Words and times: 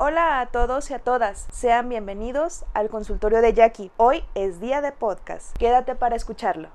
Hola 0.00 0.38
a 0.38 0.46
todos 0.46 0.92
y 0.92 0.94
a 0.94 1.00
todas, 1.00 1.48
sean 1.50 1.88
bienvenidos 1.88 2.64
al 2.72 2.88
consultorio 2.88 3.40
de 3.40 3.52
Jackie. 3.52 3.90
Hoy 3.96 4.22
es 4.36 4.60
día 4.60 4.80
de 4.80 4.92
podcast, 4.92 5.56
quédate 5.58 5.96
para 5.96 6.14
escucharlo. 6.14 6.68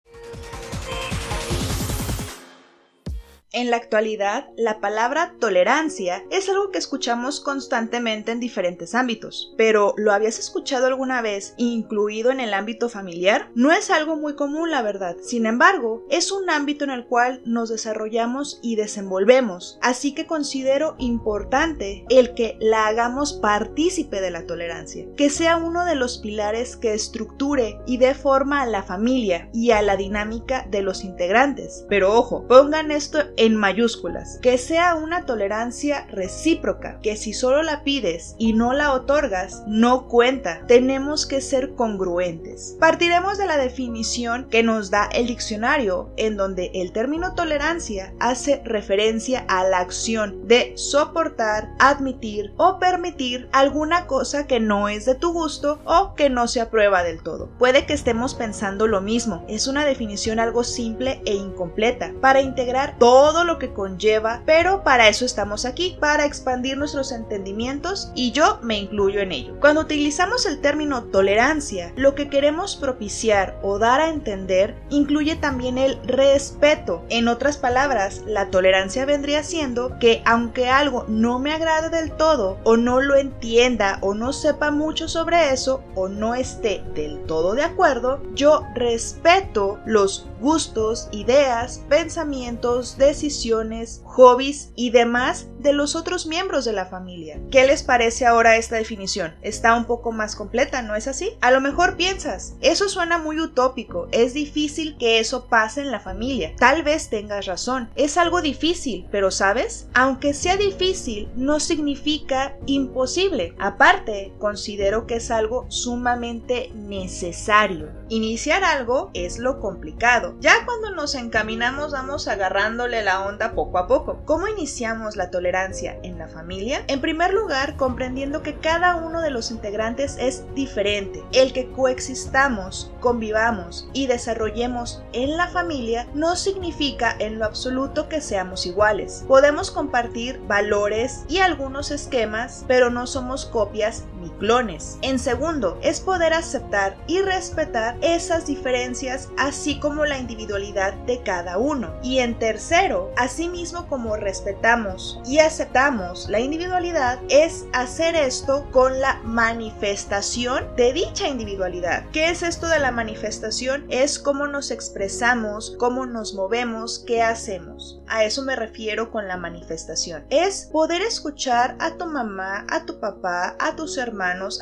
En 3.56 3.70
la 3.70 3.78
actualidad, 3.78 4.48
la 4.58 4.82
palabra 4.82 5.36
tolerancia 5.40 6.24
es 6.32 6.50
algo 6.50 6.72
que 6.72 6.80
escuchamos 6.80 7.40
constantemente 7.40 8.32
en 8.32 8.40
diferentes 8.40 8.96
ámbitos, 8.96 9.54
pero 9.58 9.94
¿lo 9.96 10.12
habías 10.12 10.40
escuchado 10.40 10.88
alguna 10.88 11.22
vez 11.22 11.54
incluido 11.58 12.32
en 12.32 12.40
el 12.40 12.56
ámbito 12.56 12.90
familiar? 12.90 13.52
No 13.54 13.72
es 13.72 13.92
algo 13.92 14.16
muy 14.16 14.34
común, 14.34 14.72
la 14.72 14.82
verdad. 14.82 15.18
Sin 15.22 15.46
embargo, 15.46 16.04
es 16.10 16.32
un 16.32 16.50
ámbito 16.50 16.84
en 16.84 16.90
el 16.90 17.06
cual 17.06 17.44
nos 17.46 17.70
desarrollamos 17.70 18.60
y 18.64 18.76
desenvolvemos, 18.76 19.78
así 19.84 20.16
que 20.16 20.26
considero 20.26 20.96
importante 20.98 22.06
el 22.10 22.34
que 22.34 22.58
la 22.60 22.88
hagamos 22.88 23.34
partícipe 23.34 24.20
de 24.20 24.32
la 24.32 24.48
tolerancia, 24.48 25.06
que 25.16 25.30
sea 25.30 25.58
uno 25.58 25.86
de 25.86 25.94
los 25.94 26.18
pilares 26.18 26.76
que 26.76 26.96
estructure 26.96 27.78
y 27.86 27.98
dé 27.98 28.16
forma 28.16 28.64
a 28.64 28.66
la 28.66 28.82
familia 28.82 29.48
y 29.54 29.70
a 29.70 29.84
la 29.84 29.96
dinámica 29.96 30.66
de 30.72 30.82
los 30.82 31.04
integrantes. 31.04 31.86
Pero 31.88 32.18
ojo, 32.18 32.48
pongan 32.48 32.90
esto 32.90 33.20
en 33.38 33.43
mayúsculas, 33.50 34.40
que 34.42 34.58
sea 34.58 34.96
una 34.96 35.26
tolerancia 35.26 36.06
recíproca, 36.10 37.00
que 37.02 37.16
si 37.16 37.34
solo 37.34 37.64
la 37.64 37.84
pides 37.84 38.36
y 38.38 38.54
no 38.54 38.74
la 38.74 38.94
otorgas, 38.94 39.64
no 39.68 40.08
cuenta. 40.08 40.66
Tenemos 40.68 41.26
que 41.26 41.42
ser 41.42 41.76
congruentes. 41.76 42.78
Partiremos 42.80 43.38
de 43.38 43.46
la 43.46 43.58
definición 43.58 44.48
que 44.50 44.64
nos 44.64 44.90
da 44.90 45.10
el 45.14 45.28
diccionario, 45.28 46.12
en 46.18 46.38
donde 46.38 46.72
el 46.74 46.92
término 46.92 47.34
tolerancia 47.36 48.14
hace 48.20 48.62
referencia 48.64 49.46
a 49.48 49.64
la 49.64 49.80
acción 49.80 50.48
de 50.48 50.74
soportar, 50.76 51.70
admitir 51.80 52.54
o 52.58 52.80
permitir 52.80 53.50
alguna 53.52 54.08
cosa 54.08 54.48
que 54.48 54.60
no 54.60 54.90
es 54.90 55.06
de 55.06 55.16
tu 55.16 55.34
gusto 55.34 55.80
o 55.86 56.16
que 56.16 56.30
no 56.30 56.48
se 56.48 56.62
aprueba 56.62 57.04
del 57.04 57.22
todo. 57.22 57.50
Puede 57.60 57.86
que 57.86 57.94
estemos 57.94 58.36
pensando 58.36 58.88
lo 58.88 59.02
mismo, 59.02 59.44
es 59.48 59.68
una 59.68 59.86
definición 59.86 60.40
algo 60.40 60.64
simple 60.64 61.22
e 61.26 61.34
incompleta. 61.34 62.14
Para 62.22 62.42
integrar 62.42 62.98
todo 63.00 63.33
todo 63.34 63.46
lo 63.46 63.58
que 63.58 63.74
conlleva, 63.74 64.44
pero 64.46 64.84
para 64.84 65.10
eso 65.10 65.26
estamos 65.26 65.66
aquí, 65.66 65.98
para 66.00 66.26
expandir 66.26 66.78
nuestros 66.78 67.12
entendimientos 67.12 68.12
y 68.14 68.32
yo 68.32 68.60
me 68.62 68.78
incluyo 68.78 69.22
en 69.22 69.32
ello. 69.32 69.60
Cuando 69.60 69.82
utilizamos 69.82 70.46
el 70.46 70.62
término 70.62 71.06
tolerancia, 71.06 71.92
lo 71.96 72.14
que 72.14 72.30
queremos 72.30 72.76
propiciar 72.76 73.58
o 73.64 73.80
dar 73.80 74.02
a 74.02 74.10
entender 74.10 74.76
incluye 74.92 75.36
también 75.36 75.80
el 75.80 75.98
respeto. 76.04 77.04
En 77.10 77.28
otras 77.28 77.58
palabras, 77.58 78.22
la 78.28 78.52
tolerancia 78.52 79.04
vendría 79.06 79.42
siendo 79.42 79.98
que 79.98 80.22
aunque 80.26 80.70
algo 80.70 81.06
no 81.08 81.40
me 81.40 81.54
agrade 81.54 81.90
del 81.90 82.12
todo 82.12 82.60
o 82.64 82.78
no 82.78 83.02
lo 83.02 83.16
entienda 83.16 83.98
o 84.02 84.14
no 84.14 84.32
sepa 84.32 84.70
mucho 84.70 85.08
sobre 85.08 85.52
eso 85.52 85.84
o 85.96 86.08
no 86.08 86.36
esté 86.36 86.84
del 86.94 87.18
todo 87.26 87.56
de 87.56 87.64
acuerdo, 87.64 88.22
yo 88.36 88.62
respeto 88.76 89.80
los 89.88 90.28
gustos, 90.40 91.08
ideas, 91.12 91.82
pensamientos, 91.90 92.98
decisiones, 92.98 93.23
decisiones 93.24 94.02
hobbies 94.14 94.72
y 94.76 94.92
demás 94.92 95.48
de 95.60 95.74
los 95.74 95.96
otros 95.96 96.26
miembros 96.26 96.66
de 96.66 96.74
la 96.74 96.86
familia. 96.86 97.40
¿Qué 97.52 97.66
les 97.66 97.84
parece 97.84 98.26
ahora 98.26 98.58
esta 98.58 98.76
definición? 98.76 99.36
Está 99.42 99.76
un 99.76 99.86
poco 99.86 100.12
más 100.12 100.36
completa, 100.36 100.82
¿no 100.82 100.96
es 100.96 101.08
así? 101.08 101.32
A 101.42 101.52
lo 101.52 101.62
mejor 101.62 101.96
piensas, 101.96 102.56
eso 102.62 102.90
suena 102.90 103.18
muy 103.18 103.40
utópico, 103.40 104.08
es 104.12 104.34
difícil 104.34 104.98
que 104.98 105.20
eso 105.20 105.48
pase 105.48 105.82
en 105.82 105.92
la 105.92 106.00
familia. 106.00 106.54
Tal 106.58 106.84
vez 106.84 107.10
tengas 107.10 107.46
razón, 107.46 107.90
es 107.96 108.18
algo 108.18 108.42
difícil, 108.42 109.08
pero 109.12 109.32
sabes, 109.32 109.88
aunque 109.94 110.34
sea 110.34 110.58
difícil, 110.58 111.30
no 111.36 111.60
significa 111.60 112.56
imposible. 112.66 113.56
Aparte, 113.60 114.34
considero 114.40 115.08
que 115.08 115.16
es 115.16 115.32
algo 115.32 115.66
sumamente 115.70 116.72
necesario. 116.76 117.90
Iniciar 118.10 118.64
algo 118.64 119.10
es 119.14 119.40
lo 119.40 119.60
complicado 119.60 120.04
ya 120.40 120.66
cuando 120.66 120.92
nos 120.92 121.16
encaminamos 121.16 121.94
vamos 121.94 122.28
agarrándole 122.28 123.04
la 123.04 123.26
onda 123.26 123.54
poco 123.54 123.78
a 123.78 123.88
poco. 123.88 124.03
¿Cómo 124.26 124.48
iniciamos 124.48 125.16
la 125.16 125.30
tolerancia 125.30 125.98
en 126.04 126.18
la 126.18 126.28
familia? 126.28 126.84
En 126.88 127.02
primer 127.02 127.34
lugar, 127.34 127.78
comprendiendo 127.78 128.42
que 128.42 128.58
cada 128.58 128.96
uno 128.96 129.22
de 129.22 129.30
los 129.30 129.52
integrantes 129.52 130.18
es 130.20 130.44
diferente. 130.56 131.24
El 131.32 131.54
que 131.54 131.72
coexistamos, 131.72 132.92
convivamos 133.00 133.88
y 133.94 134.08
desarrollemos 134.08 135.04
en 135.14 135.38
la 135.38 135.48
familia 135.48 136.08
no 136.14 136.36
significa 136.36 137.16
en 137.20 137.40
lo 137.40 137.46
absoluto 137.46 138.10
que 138.10 138.22
seamos 138.22 138.66
iguales. 138.66 139.24
Podemos 139.28 139.72
compartir 139.72 140.40
valores 140.48 141.24
y 141.30 141.40
algunos 141.40 141.92
esquemas, 141.92 142.66
pero 142.68 142.90
no 142.90 143.08
somos 143.08 143.46
copias 143.46 144.04
ni 144.24 144.30
clones. 144.32 144.98
En 145.02 145.20
segundo, 145.20 145.78
es 145.82 146.00
poder 146.00 146.34
aceptar 146.34 146.96
y 147.08 147.22
respetar 147.22 147.98
esas 148.02 148.48
diferencias 148.48 149.30
así 149.38 149.80
como 149.80 150.06
la 150.06 150.18
individualidad 150.18 150.94
de 151.06 151.22
cada 151.24 151.58
uno. 151.58 151.94
Y 152.02 152.20
en 152.20 152.40
tercero, 152.40 153.12
asimismo 153.18 153.88
como 153.88 154.16
respetamos 154.16 155.20
y 155.26 155.40
aceptamos 155.40 156.28
la 156.30 156.40
individualidad, 156.40 157.20
es 157.30 157.66
hacer 157.74 158.16
esto 158.16 158.68
con 158.72 159.00
la 159.00 159.20
manifestación 159.24 160.76
de 160.76 160.94
dicha 160.94 161.28
individualidad. 161.28 162.06
¿Qué 162.12 162.30
es 162.30 162.44
esto 162.44 162.68
de 162.68 162.80
la 162.80 162.92
manifestación? 162.92 163.86
Es 163.90 164.20
cómo 164.20 164.48
nos 164.48 164.72
expresamos, 164.72 165.76
cómo 165.78 166.06
nos 166.06 166.34
movemos, 166.34 167.04
qué 167.06 167.22
hacemos. 167.22 168.02
A 168.08 168.24
eso 168.24 168.44
me 168.44 168.56
refiero 168.56 169.12
con 169.12 169.28
la 169.28 169.38
manifestación. 169.38 170.26
Es 170.30 170.70
poder 170.72 171.02
escuchar 171.02 171.76
a 171.80 171.98
tu 171.98 172.06
mamá, 172.06 172.66
a 172.70 172.86
tu 172.86 173.00
papá, 173.00 173.56
a 173.60 173.76
tus 173.76 173.98
hermanos, 173.98 174.13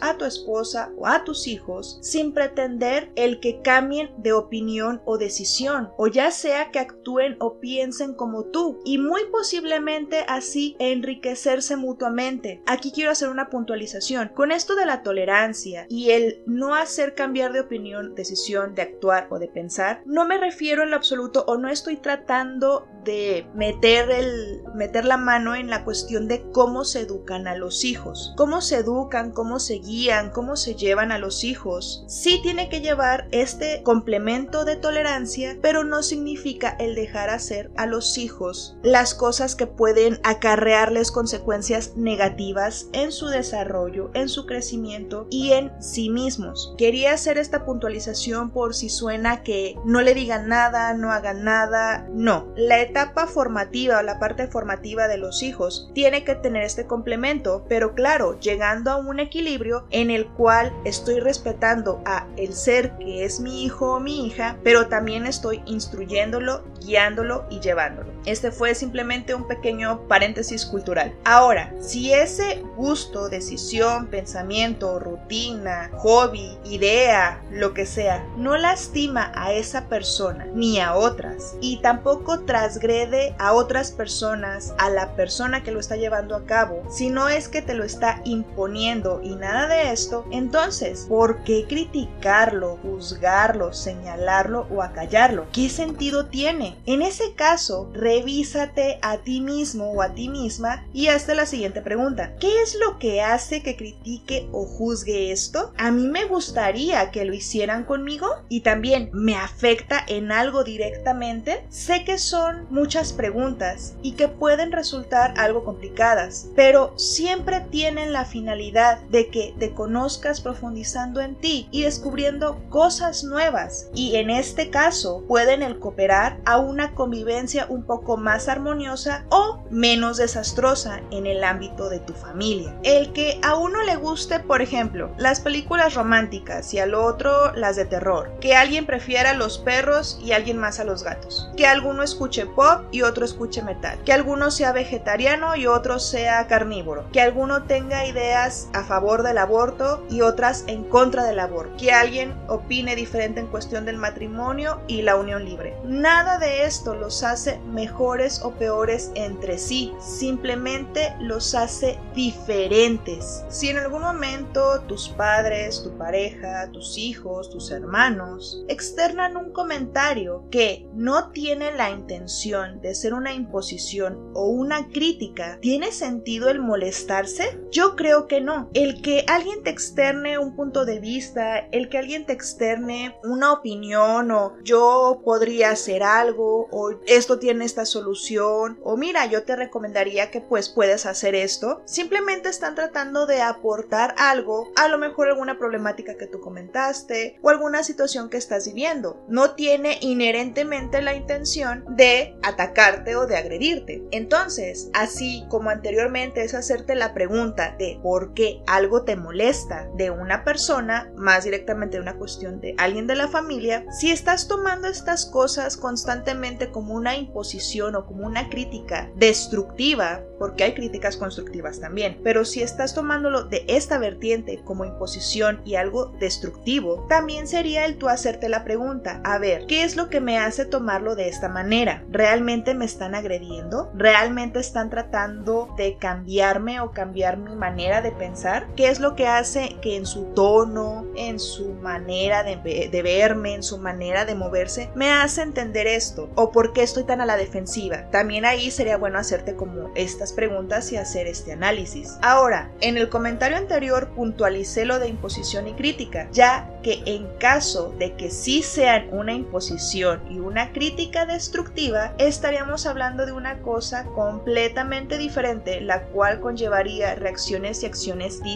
a 0.01 0.17
tu 0.17 0.25
esposa 0.25 0.91
o 0.97 1.07
a 1.07 1.23
tus 1.23 1.47
hijos 1.47 1.99
sin 2.01 2.33
pretender 2.33 3.11
el 3.15 3.39
que 3.39 3.61
cambien 3.61 4.11
de 4.17 4.33
opinión 4.33 5.01
o 5.05 5.17
decisión 5.17 5.91
o 5.97 6.07
ya 6.07 6.31
sea 6.31 6.71
que 6.71 6.79
actúen 6.79 7.35
o 7.39 7.59
piensen 7.59 8.13
como 8.13 8.45
tú, 8.45 8.79
y 8.85 8.97
muy 8.97 9.21
posiblemente 9.31 10.25
así 10.27 10.75
enriquecerse 10.79 11.75
mutuamente. 11.75 12.61
Aquí 12.65 12.91
quiero 12.91 13.11
hacer 13.11 13.29
una 13.29 13.49
puntualización. 13.49 14.29
Con 14.29 14.51
esto 14.51 14.75
de 14.75 14.85
la 14.85 15.03
tolerancia 15.03 15.85
y 15.89 16.11
el 16.11 16.43
no 16.45 16.75
hacer 16.75 17.15
cambiar 17.15 17.53
de 17.53 17.61
opinión, 17.61 18.15
decisión, 18.15 18.75
de 18.75 18.83
actuar 18.83 19.27
o 19.29 19.39
de 19.39 19.47
pensar, 19.47 20.01
no 20.05 20.25
me 20.25 20.37
refiero 20.37 20.83
en 20.83 20.91
lo 20.91 20.95
absoluto 20.95 21.43
o 21.47 21.57
no 21.57 21.69
estoy 21.69 21.97
tratando 21.97 22.87
de 23.03 23.47
meter 23.55 24.11
el 24.11 24.63
meter 24.75 25.05
la 25.05 25.17
mano 25.17 25.55
en 25.55 25.69
la 25.69 25.83
cuestión 25.83 26.27
de 26.27 26.43
cómo 26.51 26.83
se 26.83 27.01
educan 27.01 27.47
a 27.47 27.55
los 27.55 27.83
hijos, 27.83 28.33
cómo 28.37 28.61
se 28.61 28.77
educan, 28.77 29.31
cómo 29.41 29.59
se 29.59 29.79
guían, 29.79 30.29
cómo 30.29 30.55
se 30.55 30.75
llevan 30.75 31.11
a 31.11 31.17
los 31.17 31.43
hijos. 31.43 32.03
Sí 32.05 32.39
tiene 32.43 32.69
que 32.69 32.81
llevar 32.81 33.27
este 33.31 33.81
complemento 33.81 34.65
de 34.65 34.75
tolerancia 34.75 35.57
pero 35.63 35.83
no 35.83 36.03
significa 36.03 36.75
el 36.77 36.93
dejar 36.93 37.31
hacer 37.31 37.71
a 37.75 37.87
los 37.87 38.19
hijos 38.19 38.77
las 38.83 39.15
cosas 39.15 39.55
que 39.55 39.65
pueden 39.65 40.19
acarrearles 40.21 41.11
consecuencias 41.11 41.95
negativas 41.95 42.85
en 42.93 43.11
su 43.11 43.29
desarrollo, 43.29 44.11
en 44.13 44.29
su 44.29 44.45
crecimiento 44.45 45.25
y 45.31 45.53
en 45.53 45.71
sí 45.81 46.11
mismos. 46.11 46.75
Quería 46.77 47.13
hacer 47.13 47.39
esta 47.39 47.65
puntualización 47.65 48.51
por 48.51 48.75
si 48.75 48.89
suena 48.89 49.41
que 49.41 49.75
no 49.85 50.01
le 50.01 50.13
digan 50.13 50.47
nada, 50.47 50.93
no 50.93 51.11
hagan 51.11 51.43
nada. 51.43 52.07
No, 52.11 52.53
la 52.55 52.79
etapa 52.79 53.25
formativa 53.25 53.97
o 53.97 54.03
la 54.03 54.19
parte 54.19 54.45
formativa 54.45 55.07
de 55.07 55.17
los 55.17 55.41
hijos 55.41 55.89
tiene 55.95 56.23
que 56.23 56.35
tener 56.35 56.61
este 56.61 56.85
complemento, 56.85 57.65
pero 57.67 57.95
claro, 57.95 58.39
llegando 58.39 58.91
a 58.91 58.97
un 58.97 59.07
equilibrio 59.31 59.85
en 59.91 60.11
el 60.11 60.27
cual 60.27 60.73
estoy 60.83 61.21
respetando 61.21 62.01
a 62.05 62.27
el 62.35 62.53
ser 62.53 62.97
que 62.97 63.23
es 63.23 63.39
mi 63.39 63.63
hijo 63.63 63.93
o 63.95 63.99
mi 64.01 64.27
hija, 64.27 64.57
pero 64.61 64.87
también 64.87 65.25
estoy 65.25 65.61
instruyéndolo, 65.65 66.65
guiándolo 66.81 67.45
y 67.49 67.61
llevándolo. 67.61 68.11
Este 68.25 68.51
fue 68.51 68.75
simplemente 68.75 69.33
un 69.33 69.47
pequeño 69.47 70.05
paréntesis 70.09 70.65
cultural. 70.65 71.15
Ahora, 71.23 71.73
si 71.79 72.11
ese 72.11 72.61
gusto, 72.75 73.29
decisión, 73.29 74.07
pensamiento, 74.07 74.99
rutina, 74.99 75.89
hobby, 75.93 76.57
idea, 76.65 77.41
lo 77.51 77.73
que 77.73 77.85
sea, 77.85 78.27
no 78.35 78.57
lastima 78.57 79.31
a 79.33 79.53
esa 79.53 79.87
persona 79.87 80.45
ni 80.53 80.81
a 80.81 80.95
otras 80.95 81.55
y 81.61 81.77
tampoco 81.81 82.41
transgrede 82.41 83.33
a 83.39 83.53
otras 83.53 83.91
personas, 83.91 84.75
a 84.77 84.89
la 84.89 85.15
persona 85.15 85.63
que 85.63 85.71
lo 85.71 85.79
está 85.79 85.95
llevando 85.95 86.35
a 86.35 86.45
cabo, 86.45 86.83
si 86.89 87.09
no 87.09 87.29
es 87.29 87.47
que 87.47 87.61
te 87.61 87.75
lo 87.75 87.85
está 87.85 88.21
imponiendo 88.25 89.20
y 89.23 89.35
nada 89.35 89.67
de 89.67 89.91
esto, 89.91 90.25
entonces, 90.31 91.05
¿por 91.07 91.43
qué 91.43 91.65
criticarlo, 91.67 92.77
juzgarlo, 92.81 93.73
señalarlo 93.73 94.67
o 94.69 94.81
acallar? 94.81 95.31
¿Qué 95.53 95.69
sentido 95.69 96.25
tiene? 96.25 96.75
En 96.85 97.01
ese 97.01 97.33
caso, 97.35 97.89
revísate 97.93 98.97
a 99.01 99.17
ti 99.17 99.39
mismo 99.41 99.91
o 99.91 100.01
a 100.01 100.13
ti 100.13 100.29
misma 100.29 100.85
y 100.93 101.07
hazte 101.07 101.35
la 101.35 101.45
siguiente 101.45 101.81
pregunta. 101.81 102.33
¿Qué 102.39 102.61
es 102.61 102.75
lo 102.75 102.97
que 102.97 103.21
hace 103.21 103.61
que 103.61 103.75
critique 103.75 104.47
o 104.51 104.65
juzgue 104.65 105.31
esto? 105.31 105.73
¿A 105.77 105.91
mí 105.91 106.07
me 106.07 106.25
gustaría 106.25 107.11
que 107.11 107.23
lo 107.23 107.33
hicieran 107.33 107.83
conmigo? 107.83 108.27
Y 108.49 108.61
también, 108.61 109.09
¿me 109.13 109.35
afecta 109.35 110.03
en 110.07 110.31
algo 110.31 110.63
directamente? 110.63 111.63
Sé 111.69 112.03
que 112.03 112.17
son 112.17 112.65
muchas 112.69 113.13
preguntas 113.13 113.93
y 114.01 114.13
que 114.13 114.27
pueden 114.27 114.71
resultar 114.71 115.33
algo 115.37 115.63
complicadas, 115.63 116.47
pero 116.55 116.97
siempre 116.97 117.61
tienen 117.69 118.11
la 118.11 118.25
finalidad 118.25 118.99
de 119.11 119.29
que 119.29 119.53
te 119.59 119.73
conozcas 119.73 120.41
profundizando 120.41 121.21
en 121.21 121.35
ti 121.35 121.67
y 121.71 121.83
descubriendo 121.83 122.61
cosas 122.69 123.23
nuevas. 123.23 123.89
Y 123.93 124.15
en 124.15 124.29
este 124.29 124.69
caso 124.69 125.23
pueden 125.27 125.61
el 125.61 125.79
cooperar 125.79 126.39
a 126.45 126.57
una 126.57 126.95
convivencia 126.95 127.65
un 127.69 127.83
poco 127.83 128.17
más 128.17 128.47
armoniosa 128.47 129.25
o 129.29 129.63
menos 129.69 130.17
desastrosa 130.17 131.01
en 131.11 131.27
el 131.27 131.43
ámbito 131.43 131.89
de 131.89 131.99
tu 131.99 132.13
familia. 132.13 132.75
El 132.83 133.11
que 133.13 133.39
a 133.43 133.55
uno 133.55 133.83
le 133.83 133.97
guste, 133.97 134.39
por 134.39 134.61
ejemplo, 134.61 135.11
las 135.17 135.41
películas 135.41 135.93
románticas 135.93 136.73
y 136.73 136.79
al 136.79 136.93
otro 136.93 137.53
las 137.53 137.75
de 137.75 137.85
terror, 137.85 138.31
que 138.39 138.55
alguien 138.55 138.85
prefiera 138.85 139.33
los 139.33 139.57
perros 139.57 140.19
y 140.23 140.31
alguien 140.31 140.57
más 140.57 140.79
a 140.79 140.85
los 140.85 141.03
gatos, 141.03 141.49
que 141.57 141.67
alguno 141.67 142.03
escuche 142.03 142.45
pop 142.45 142.83
y 142.91 143.01
otro 143.01 143.25
escuche 143.25 143.61
metal, 143.61 143.99
que 144.05 144.13
alguno 144.13 144.51
sea 144.51 144.71
vegetariano 144.71 145.55
y 145.55 145.67
otro 145.67 145.99
sea 145.99 146.47
carnívoro, 146.47 147.05
que 147.11 147.21
alguno 147.21 147.63
tenga 147.63 148.05
ideas 148.05 148.69
a 148.73 148.83
favor 148.83 149.00
del 149.01 149.39
aborto 149.39 150.05
y 150.09 150.21
otras 150.21 150.63
en 150.67 150.83
contra 150.83 151.23
del 151.23 151.39
aborto, 151.39 151.75
que 151.77 151.91
alguien 151.91 152.35
opine 152.47 152.95
diferente 152.95 153.39
en 153.39 153.47
cuestión 153.47 153.83
del 153.83 153.97
matrimonio 153.97 154.79
y 154.87 155.01
la 155.01 155.15
unión 155.15 155.43
libre. 155.43 155.75
Nada 155.83 156.37
de 156.37 156.65
esto 156.65 156.93
los 156.93 157.23
hace 157.23 157.59
mejores 157.61 158.41
o 158.43 158.51
peores 158.51 159.11
entre 159.15 159.57
sí, 159.57 159.91
simplemente 159.99 161.15
los 161.19 161.55
hace 161.55 161.97
diferentes. 162.13 163.43
Si 163.49 163.69
en 163.69 163.77
algún 163.77 164.03
momento 164.03 164.81
tus 164.81 165.09
padres, 165.09 165.81
tu 165.83 165.97
pareja, 165.97 166.69
tus 166.71 166.97
hijos, 166.97 167.49
tus 167.49 167.71
hermanos 167.71 168.63
externan 168.67 169.35
un 169.35 169.51
comentario 169.51 170.45
que 170.51 170.85
no 170.93 171.31
tiene 171.31 171.71
la 171.71 171.89
intención 171.89 172.81
de 172.81 172.93
ser 172.93 173.15
una 173.15 173.33
imposición 173.33 174.31
o 174.35 174.45
una 174.45 174.89
crítica, 174.89 175.57
¿tiene 175.59 175.91
sentido 175.91 176.49
el 176.49 176.59
molestarse? 176.59 177.59
Yo 177.71 177.95
creo 177.95 178.27
que 178.27 178.41
no. 178.41 178.69
El 178.73 178.90
que 178.99 179.23
alguien 179.27 179.63
te 179.63 179.69
externe 179.69 180.37
un 180.37 180.55
punto 180.55 180.85
de 180.85 180.99
vista, 180.99 181.59
el 181.71 181.89
que 181.89 181.97
alguien 181.97 182.25
te 182.25 182.33
externe 182.33 183.15
una 183.23 183.53
opinión 183.53 184.31
o 184.31 184.55
yo 184.63 185.21
podría 185.23 185.71
hacer 185.71 186.03
algo 186.03 186.67
o 186.71 186.91
esto 187.05 187.39
tiene 187.39 187.65
esta 187.65 187.85
solución 187.85 188.79
o 188.83 188.97
mira, 188.97 189.25
yo 189.27 189.43
te 189.43 189.55
recomendaría 189.55 190.31
que 190.31 190.41
pues 190.41 190.69
puedes 190.69 191.05
hacer 191.05 191.35
esto, 191.35 191.81
simplemente 191.85 192.49
están 192.49 192.75
tratando 192.75 193.25
de 193.25 193.41
aportar 193.41 194.15
algo, 194.17 194.71
a 194.75 194.87
lo 194.87 194.97
mejor 194.97 195.27
alguna 195.27 195.57
problemática 195.57 196.17
que 196.17 196.27
tú 196.27 196.39
comentaste 196.39 197.37
o 197.41 197.49
alguna 197.49 197.83
situación 197.83 198.29
que 198.29 198.37
estás 198.37 198.65
viviendo. 198.65 199.23
No 199.27 199.55
tiene 199.55 199.97
inherentemente 200.01 201.01
la 201.01 201.15
intención 201.15 201.85
de 201.89 202.35
atacarte 202.43 203.15
o 203.15 203.27
de 203.27 203.37
agredirte. 203.37 204.03
Entonces, 204.11 204.89
así 204.93 205.45
como 205.49 205.69
anteriormente 205.69 206.43
es 206.43 206.53
hacerte 206.53 206.95
la 206.95 207.13
pregunta 207.13 207.75
de 207.77 207.99
por 208.01 208.33
qué 208.33 208.61
algo 208.81 209.03
te 209.03 209.15
molesta 209.15 209.87
de 209.95 210.09
una 210.09 210.43
persona, 210.43 211.11
más 211.15 211.43
directamente 211.43 211.97
de 211.97 212.01
una 212.01 212.17
cuestión 212.17 212.59
de 212.59 212.73
alguien 212.79 213.05
de 213.05 213.15
la 213.15 213.27
familia, 213.27 213.85
si 213.91 214.11
estás 214.11 214.47
tomando 214.47 214.87
estas 214.87 215.27
cosas 215.27 215.77
constantemente 215.77 216.71
como 216.71 216.95
una 216.95 217.15
imposición 217.15 217.95
o 217.95 218.07
como 218.07 218.25
una 218.25 218.49
crítica 218.49 219.11
destructiva, 219.15 220.21
porque 220.39 220.63
hay 220.63 220.73
críticas 220.73 221.15
constructivas 221.15 221.79
también, 221.79 222.19
pero 222.23 222.43
si 222.43 222.63
estás 222.63 222.95
tomándolo 222.95 223.43
de 223.43 223.63
esta 223.67 223.99
vertiente 223.99 224.61
como 224.63 224.83
imposición 224.83 225.61
y 225.63 225.75
algo 225.75 226.07
destructivo, 226.19 227.05
también 227.07 227.47
sería 227.47 227.85
el 227.85 227.97
tú 227.97 228.09
hacerte 228.09 228.49
la 228.49 228.63
pregunta, 228.63 229.21
a 229.23 229.37
ver, 229.37 229.67
¿qué 229.67 229.83
es 229.83 229.95
lo 229.95 230.09
que 230.09 230.21
me 230.21 230.39
hace 230.39 230.65
tomarlo 230.65 231.15
de 231.15 231.29
esta 231.29 231.49
manera? 231.49 232.03
¿Realmente 232.09 232.73
me 232.73 232.85
están 232.85 233.13
agrediendo? 233.13 233.91
¿Realmente 233.93 234.59
están 234.59 234.89
tratando 234.89 235.69
de 235.77 235.97
cambiarme 235.97 236.79
o 236.79 236.91
cambiar 236.91 237.37
mi 237.37 237.55
manera 237.55 238.01
de 238.01 238.11
pensar? 238.11 238.60
¿Qué 238.75 238.89
es 238.89 238.99
lo 238.99 239.15
que 239.15 239.27
hace 239.27 239.75
que 239.81 239.95
en 239.95 240.05
su 240.05 240.25
tono, 240.33 241.05
en 241.15 241.39
su 241.39 241.73
manera 241.73 242.43
de, 242.43 243.01
verme, 243.03 243.53
en 243.53 243.63
su 243.63 243.77
manera 243.77 244.25
de 244.25 244.35
moverse, 244.35 244.89
me 244.95 245.11
hace 245.11 245.41
entender 245.41 245.87
esto? 245.87 246.29
¿O 246.35 246.51
por 246.51 246.73
qué 246.73 246.83
estoy 246.83 247.03
tan 247.03 247.21
a 247.21 247.25
la 247.25 247.37
defensiva? 247.37 248.09
También 248.11 248.45
ahí 248.45 248.71
sería 248.71 248.97
bueno 248.97 249.19
hacerte 249.19 249.55
como 249.55 249.91
estas 249.95 250.33
preguntas 250.33 250.91
y 250.91 250.97
hacer 250.97 251.27
este 251.27 251.53
análisis. 251.53 252.17
Ahora, 252.21 252.71
en 252.81 252.97
el 252.97 253.09
comentario 253.09 253.57
anterior 253.57 254.09
puntualicé 254.15 254.85
lo 254.85 254.99
de 254.99 255.09
imposición 255.09 255.67
y 255.67 255.73
crítica, 255.73 256.27
ya 256.31 256.69
que 256.83 257.03
en 257.05 257.27
caso 257.37 257.93
de 257.97 258.15
que 258.15 258.31
sí 258.31 258.63
sean 258.63 259.09
una 259.11 259.33
imposición 259.33 260.21
y 260.29 260.39
una 260.39 260.71
crítica 260.71 261.25
destructiva, 261.25 262.13
estaríamos 262.17 262.85
hablando 262.85 263.25
de 263.25 263.31
una 263.31 263.61
cosa 263.61 264.05
completamente 264.05 265.17
diferente, 265.17 265.81
la 265.81 266.03
cual 266.07 266.39
conllevaría 266.39 267.15
reacciones 267.15 267.83
y 267.83 267.85
acciones 267.85 268.41
distintas. 268.41 268.50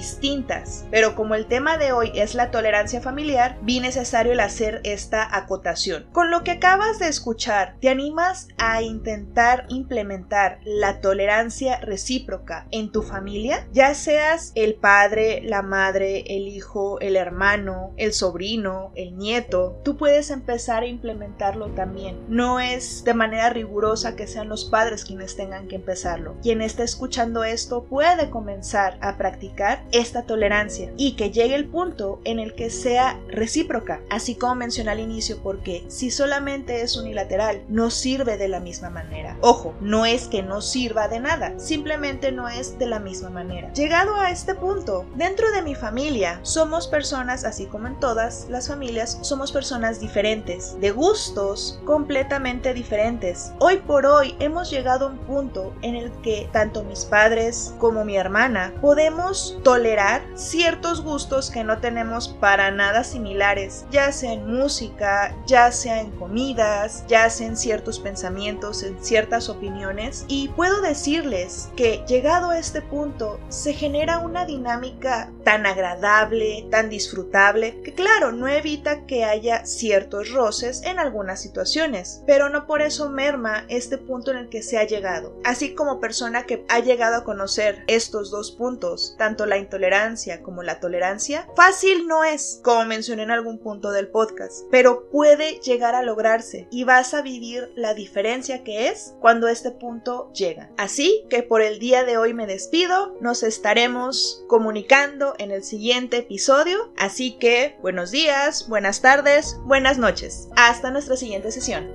Pero 0.92 1.16
como 1.16 1.36
el 1.36 1.46
tema 1.46 1.78
de 1.78 1.92
hoy 1.92 2.12
es 2.16 2.36
la 2.36 2.52
tolerancia 2.52 3.02
familiar, 3.02 3.58
vi 3.62 3.80
necesario 3.80 4.34
el 4.34 4.40
hacer 4.40 4.82
esta 4.84 5.36
acotación. 5.36 6.08
Con 6.12 6.32
lo 6.32 6.44
que 6.44 6.52
acabas 6.52 7.00
de 7.00 7.08
escuchar, 7.08 7.76
¿te 7.80 7.90
animas 7.90 8.48
a 8.58 8.82
intentar 8.82 9.66
implementar 9.70 10.60
la 10.64 11.02
tolerancia 11.02 11.80
recíproca 11.82 12.68
en 12.72 12.92
tu 12.92 13.02
familia? 13.02 13.68
Ya 13.72 13.94
seas 13.94 14.52
el 14.56 14.76
padre, 14.76 15.42
la 15.44 15.62
madre, 15.62 16.24
el 16.28 16.48
hijo, 16.48 17.00
el 17.00 17.16
hermano, 17.16 17.94
el 17.98 18.14
sobrino, 18.14 18.92
el 18.96 19.18
nieto, 19.18 19.80
tú 19.84 19.98
puedes 19.98 20.30
empezar 20.30 20.84
a 20.84 20.88
implementarlo 20.88 21.68
también. 21.70 22.18
No 22.28 22.60
es 22.60 23.04
de 23.04 23.14
manera 23.14 23.50
rigurosa 23.50 24.16
que 24.16 24.28
sean 24.28 24.50
los 24.50 24.66
padres 24.66 25.06
quienes 25.06 25.36
tengan 25.36 25.68
que 25.68 25.76
empezarlo. 25.76 26.36
Quien 26.42 26.62
esté 26.62 26.84
escuchando 26.84 27.44
esto 27.44 27.84
puede 27.84 28.30
comenzar 28.30 28.98
a 29.02 29.18
practicar 29.18 29.85
esta 29.92 30.24
tolerancia 30.24 30.92
y 30.98 31.16
que 31.16 31.32
llegue 31.32 31.56
el 31.56 31.68
punto 31.68 32.20
en 32.24 32.40
el 32.40 32.56
que 32.56 32.70
sea 32.70 33.20
recíproca, 33.28 34.02
así 34.10 34.36
como 34.36 34.56
mencioné 34.56 34.92
al 34.92 35.00
inicio, 35.00 35.40
porque 35.42 35.84
si 35.88 36.12
solamente 36.12 36.82
es 36.82 36.98
unilateral, 36.98 37.62
no 37.70 37.90
sirve 37.90 38.38
de 38.38 38.48
la 38.48 38.60
misma 38.60 38.90
manera. 38.90 39.38
Ojo, 39.42 39.74
no 39.82 40.06
es 40.06 40.28
que 40.28 40.44
no 40.44 40.62
sirva 40.62 41.08
de 41.08 41.20
nada, 41.20 41.58
simplemente 41.60 42.32
no 42.32 42.50
es 42.50 42.78
de 42.78 42.88
la 42.88 43.00
misma 43.00 43.30
manera. 43.30 43.72
Llegado 43.74 44.16
a 44.16 44.32
este 44.32 44.56
punto, 44.56 45.06
dentro 45.16 45.52
de 45.52 45.62
mi 45.62 45.76
familia 45.76 46.40
somos 46.44 46.88
personas, 46.88 47.44
así 47.44 47.66
como 47.66 47.88
en 47.88 48.00
todas 48.00 48.48
las 48.50 48.68
familias, 48.68 49.20
somos 49.22 49.52
personas 49.52 50.00
diferentes, 50.00 50.80
de 50.80 50.92
gustos 50.92 51.80
completamente 51.86 52.74
diferentes. 52.74 53.52
Hoy 53.60 53.78
por 53.78 54.06
hoy 54.06 54.36
hemos 54.40 54.70
llegado 54.70 55.08
a 55.08 55.10
un 55.10 55.18
punto 55.20 55.74
en 55.82 55.96
el 55.96 56.12
que 56.22 56.50
tanto 56.52 56.84
mis 56.84 57.06
padres 57.06 57.74
como 57.80 58.06
mi 58.06 58.18
hermana 58.18 58.74
podemos 58.82 59.58
tolerar 59.76 60.24
ciertos 60.36 61.04
gustos 61.04 61.52
que 61.52 61.66
no 61.66 61.80
tenemos 61.80 62.30
para 62.30 62.72
nada 62.72 63.04
similares, 63.04 63.84
ya 63.92 64.14
sea 64.14 64.32
en 64.32 64.48
música, 64.48 65.36
ya 65.46 65.70
sea 65.74 66.00
en 66.00 66.12
comidas, 66.12 67.04
ya 67.10 67.30
sea 67.30 67.48
en 67.48 67.58
ciertos 67.58 68.00
pensamientos, 68.00 68.84
en 68.84 69.04
ciertas 69.04 69.50
opiniones. 69.50 70.24
Y 70.30 70.48
puedo 70.56 70.82
decirles 70.82 71.68
que 71.76 72.06
llegado 72.08 72.52
a 72.52 72.58
este 72.58 72.82
punto 72.82 73.38
se 73.50 73.74
genera 73.74 74.20
una 74.20 74.46
dinámica 74.46 75.30
tan 75.44 75.66
agradable, 75.66 76.66
tan 76.72 76.90
disfrutable, 76.90 77.82
que 77.82 77.94
claro, 77.94 78.32
no 78.32 78.48
evita 78.48 79.06
que 79.06 79.26
haya 79.26 79.66
ciertos 79.66 80.32
roces 80.32 80.84
en 80.84 81.00
algunas 81.00 81.42
situaciones, 81.42 82.24
pero 82.26 82.48
no 82.48 82.66
por 82.66 82.82
eso 82.82 83.10
merma 83.10 83.66
este 83.68 83.98
punto 83.98 84.32
en 84.32 84.38
el 84.38 84.48
que 84.48 84.64
se 84.64 84.78
ha 84.78 84.86
llegado. 84.86 85.38
Así 85.44 85.76
como 85.76 86.00
persona 86.00 86.46
que 86.46 86.66
ha 86.70 86.80
llegado 86.80 87.18
a 87.18 87.24
conocer 87.26 87.84
estos 87.88 88.32
dos 88.32 88.52
puntos, 88.52 89.16
tanto 89.18 89.46
la 89.46 89.65
intolerancia 89.66 90.42
como 90.42 90.64
la 90.64 90.80
tolerancia, 90.80 91.48
fácil 91.56 92.08
no 92.08 92.24
es, 92.24 92.62
como 92.64 92.86
mencioné 92.86 93.24
en 93.24 93.32
algún 93.32 93.60
punto 93.60 93.92
del 93.92 94.08
podcast, 94.08 94.66
pero 94.72 95.10
puede 95.10 95.60
llegar 95.60 95.96
a 95.96 96.04
lograrse 96.04 96.68
y 96.72 96.84
vas 96.84 97.14
a 97.14 97.22
vivir 97.22 97.72
la 97.76 97.94
diferencia 97.94 98.64
que 98.64 98.88
es 98.88 99.16
cuando 99.20 99.48
este 99.48 99.72
punto 99.72 100.32
llega. 100.34 100.72
Así 100.78 101.26
que 101.30 101.44
por 101.44 101.62
el 101.62 101.80
día 101.80 102.04
de 102.04 102.18
hoy 102.18 102.34
me 102.34 102.48
despido, 102.48 103.18
nos 103.22 103.44
estaremos 103.44 104.44
comunicando 104.48 105.36
en 105.38 105.52
el 105.52 105.64
siguiente 105.64 106.18
episodio, 106.18 106.94
así 106.98 107.38
que 107.38 107.78
buenos 107.82 108.12
días, 108.12 108.70
buenas 108.70 109.02
tardes, 109.02 109.58
buenas 109.64 109.98
noches. 109.98 110.50
Hasta 110.56 110.92
nuestra 110.92 111.18
siguiente 111.18 111.52
sesión. 111.52 111.90